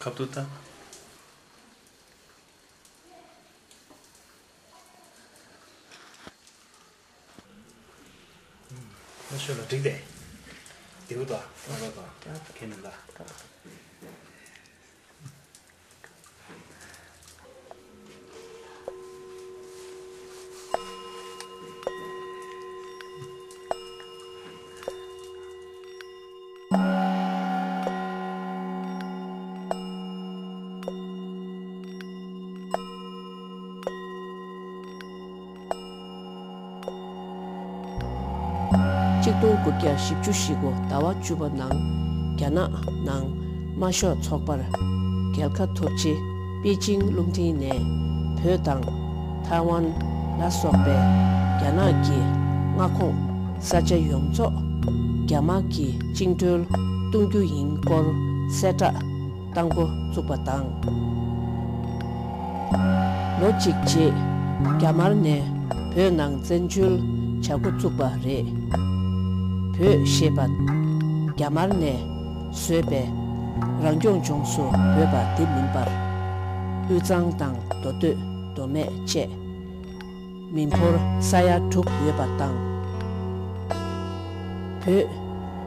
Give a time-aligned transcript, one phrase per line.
[0.00, 0.46] 갑두다
[9.30, 10.02] 마셔라 되게
[11.08, 12.14] 되고다 봐봐
[12.54, 12.92] 괜찮다
[39.21, 41.77] chikdung kukya shibchu shigo dawa chuba nang
[42.37, 42.65] gyana
[43.05, 43.29] nang
[43.77, 44.59] masho chokpar
[45.37, 46.17] gyalka topchi
[46.63, 47.73] Beijing lungti ne
[48.41, 48.81] pyo tang
[49.45, 49.93] Taiwan
[50.39, 50.95] la sokpe
[51.61, 52.17] gyana ki
[52.77, 53.17] ngakong
[53.61, 54.49] sacha yongzo
[55.29, 56.65] gyama ki chingdul
[57.13, 58.05] tungkyu yin kor
[58.49, 58.89] seta
[59.53, 60.65] tangko tsukpa tang
[63.41, 64.09] lo chikchi
[64.81, 65.45] gyamar ne
[65.93, 66.97] pyo nang zenchul
[67.41, 68.45] chaku tsukpa re
[69.73, 70.51] pyo shebat
[71.37, 71.93] gyamar ne
[72.51, 73.07] suebe
[73.83, 75.89] rangyong chungsu pyo ba di minbar
[76.89, 78.11] yu zang tang do du
[78.55, 79.27] do me che.
[80.51, 82.55] Minpor saya tuk pyo ba tang.
[84.83, 85.07] Pyo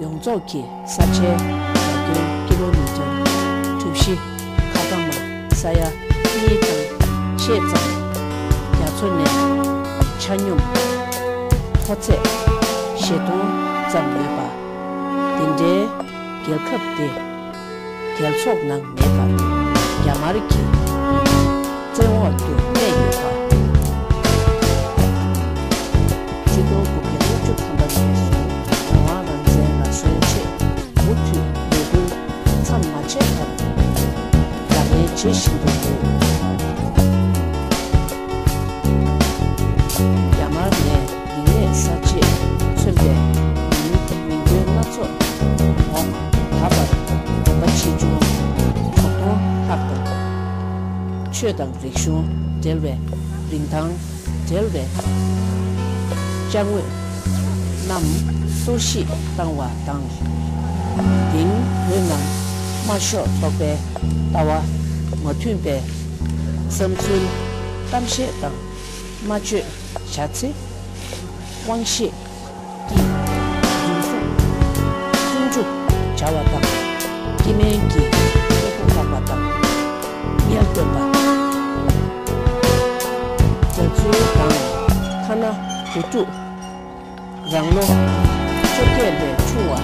[0.00, 3.08] yongzo ki sache rangyong kilometer.
[3.76, 4.16] Tupshi
[4.72, 5.16] katama
[5.52, 5.92] saya
[6.48, 6.84] yi tang
[7.36, 7.92] che zang.
[8.80, 9.28] Gyatso ne
[10.16, 10.60] chanyum
[11.84, 12.16] hotse
[12.96, 14.46] shetong tsam me pa
[15.36, 15.74] din de
[16.46, 17.08] gel khap de
[18.18, 19.24] gel chok nang me pa
[20.06, 20.62] ya mar ki
[21.94, 23.30] tse wo tu me yi pa
[26.50, 28.06] chi do ko ke wo chu kham ba se
[28.86, 30.42] su wa na ze na su che
[31.04, 31.38] wo tu
[31.70, 32.00] de bu
[32.64, 33.46] tsam ma che ta
[34.72, 35.79] ya me che shi do
[51.40, 52.28] xue dang rikshung
[52.60, 52.92] delwe,
[53.50, 53.88] ringtang
[54.50, 54.84] delwe,
[56.52, 56.82] jiangwe,
[57.88, 58.04] nam,
[58.64, 59.06] soshi
[59.38, 60.04] dangwa dang,
[61.32, 61.52] ding
[61.88, 62.26] yunang,
[62.86, 63.72] ma shio tokbe,
[64.32, 64.60] dawa,
[65.24, 65.80] ma tunbe,
[66.68, 67.24] samsun,
[67.90, 68.56] damshe dang,
[69.26, 69.64] ma ju,
[70.12, 70.52] shatsi,
[71.66, 72.12] wangshi,
[72.88, 72.96] di,
[73.80, 74.28] dingsung,
[75.32, 75.68] jingjuk,
[76.20, 76.68] jawa dang,
[77.40, 78.30] kimengi,
[80.54, 81.19] 要对吧？
[84.02, 84.56] su tang
[85.28, 85.50] khana
[85.94, 86.22] hu tu
[87.52, 87.82] rang lo
[88.76, 89.79] chu ke de chu wa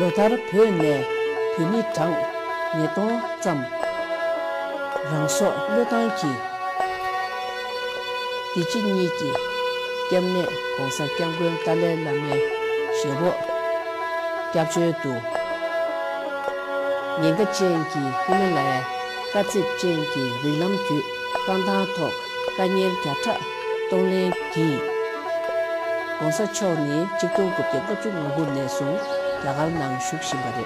[0.00, 0.92] lotar pyo ne
[1.56, 2.14] pyuni tang
[2.76, 3.58] nye tong tsam
[5.10, 6.32] rangso lotang ki
[8.54, 9.30] dichi nyi ki
[10.08, 10.42] kiamne
[10.76, 12.34] gongsa kiamguen tale lame
[12.98, 13.30] shebo
[14.52, 15.12] kyabchwe tu.
[17.20, 18.80] Nyenga chen ki himalaya
[19.32, 20.98] katsi chen ki rilam kyu
[21.46, 22.14] kanta tok
[22.56, 23.34] kanyel kyata
[23.90, 24.66] tonglen ki
[26.18, 30.64] gongsa cho ni chikto gupte kachuk ngu ne sung nang shuk shimbare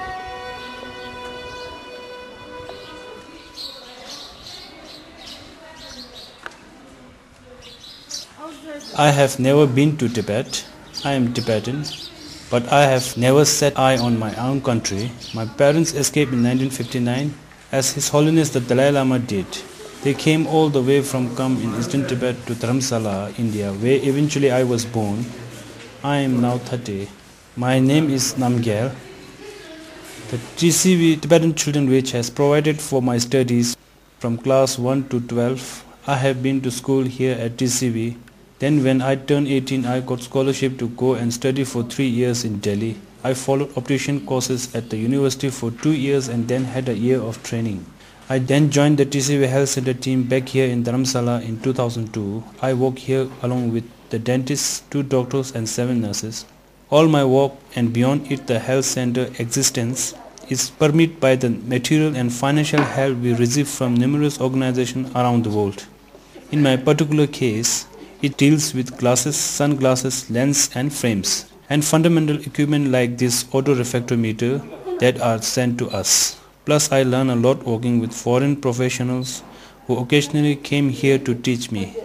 [8.96, 10.64] I have never been to Tibet.
[11.04, 11.84] I am Tibetan,
[12.48, 15.10] but I have never set eye on my own country.
[15.34, 17.34] My parents escaped in 1959
[17.72, 19.46] as His Holiness the Dalai Lama did.
[20.02, 24.52] They came all the way from Kham in eastern Tibet to Dharamsala, India, where eventually
[24.52, 25.24] I was born.
[26.04, 27.08] I am now 30.
[27.56, 28.92] My name is Namgyal.
[30.30, 33.76] The TCV Tibetan Children which has provided for my studies
[34.18, 35.84] from class 1 to 12.
[36.08, 38.16] I have been to school here at TCV.
[38.58, 42.44] Then when I turned 18 I got scholarship to go and study for 3 years
[42.44, 42.96] in Delhi.
[43.22, 47.20] I followed optician courses at the university for 2 years and then had a year
[47.20, 47.86] of training.
[48.28, 52.42] I then joined the TCV Health Center team back here in Dharamsala in 2002.
[52.60, 56.46] I work here along with the dentists, two doctors and seven nurses.
[56.96, 60.14] All my work and beyond it the health center existence
[60.48, 65.50] is permitted by the material and financial help we receive from numerous organizations around the
[65.50, 65.86] world.
[66.52, 67.88] In my particular case,
[68.22, 74.52] it deals with glasses, sunglasses, lens and frames and fundamental equipment like this autorefractometer
[75.00, 76.38] that are sent to us.
[76.64, 79.42] Plus I learn a lot working with foreign professionals
[79.88, 81.96] who occasionally came here to teach me.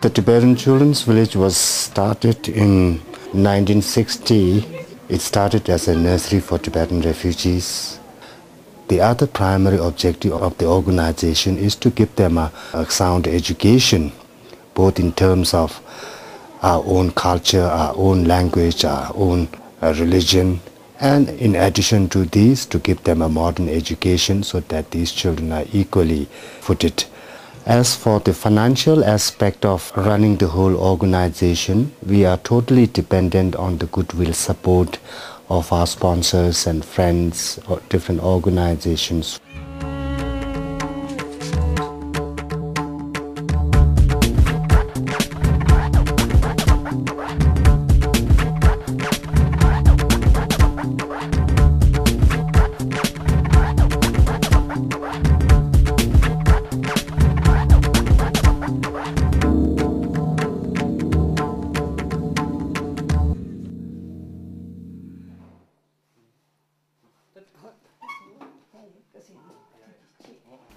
[0.00, 2.98] The Tibetan Children's Village was started in
[3.32, 4.64] 1960.
[5.08, 7.98] It started as a nursery for Tibetan refugees.
[8.86, 14.12] The other primary objective of the organization is to give them a, a sound education,
[14.74, 15.80] both in terms of
[16.62, 19.48] our own culture, our own language, our own
[19.82, 20.60] uh, religion,
[21.00, 25.50] and in addition to these, to give them a modern education so that these children
[25.50, 26.26] are equally
[26.60, 27.04] footed
[27.66, 33.78] as for the financial aspect of running the whole organization, we are totally dependent on
[33.78, 34.98] the goodwill support
[35.50, 39.40] of our sponsors and friends or different organizations.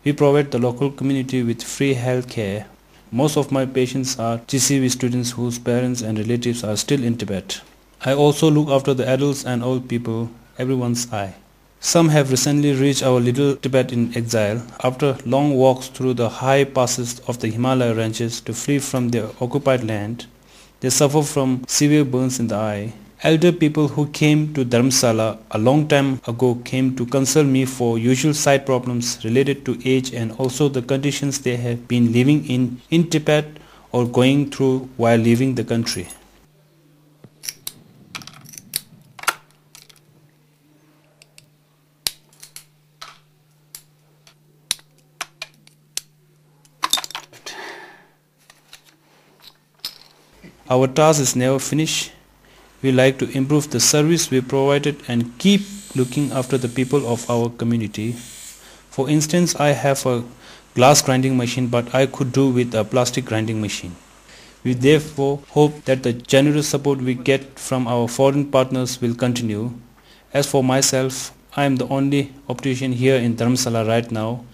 [0.03, 2.65] We provide the local community with free health care.
[3.12, 7.62] Most of my patients are TCV students whose parents and relatives are still in Tibet.
[8.03, 11.36] I also look after the adults and old people, everyone's eye.
[11.80, 16.63] Some have recently reached our little Tibet in exile after long walks through the high
[16.63, 20.25] passes of the Himalaya ranges to flee from their occupied land.
[20.80, 25.59] They suffer from severe burns in the eye Elder people who came to Dharamsala a
[25.59, 30.31] long time ago came to consult me for usual sight problems related to age and
[30.39, 33.45] also the conditions they have been living in in Tibet
[33.91, 36.07] or going through while leaving the country.
[50.68, 52.13] Our task is never finished
[52.81, 55.61] we like to improve the service we provided and keep
[55.95, 58.14] looking after the people of our community.
[58.90, 60.23] For instance, I have a
[60.73, 63.95] glass grinding machine but I could do with a plastic grinding machine.
[64.64, 69.73] We therefore hope that the generous support we get from our foreign partners will continue.
[70.33, 74.45] As for myself, I am the only optician here in Dharamsala right now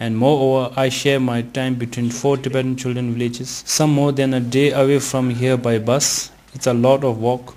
[0.00, 4.40] and moreover I share my time between four Tibetan children villages, some more than a
[4.40, 6.30] day away from here by bus.
[6.54, 7.54] It's a lot of work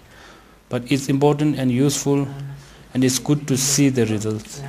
[0.69, 2.27] but it's important and useful
[2.93, 4.61] and it's good to see the results.